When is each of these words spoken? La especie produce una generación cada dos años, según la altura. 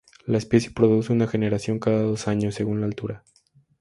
La 0.25 0.39
especie 0.39 0.71
produce 0.71 1.13
una 1.13 1.27
generación 1.27 1.77
cada 1.77 2.01
dos 2.01 2.27
años, 2.27 2.55
según 2.55 2.79
la 2.81 2.87
altura. 2.87 3.23